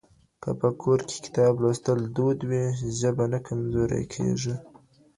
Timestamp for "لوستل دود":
1.61-2.39